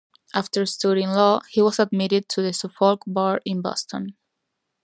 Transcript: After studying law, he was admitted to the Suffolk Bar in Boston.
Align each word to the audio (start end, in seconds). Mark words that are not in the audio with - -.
After 0.33 0.65
studying 0.65 1.09
law, 1.09 1.41
he 1.51 1.61
was 1.61 1.77
admitted 1.77 2.27
to 2.29 2.41
the 2.41 2.53
Suffolk 2.53 3.03
Bar 3.05 3.39
in 3.45 3.61
Boston. 3.61 4.15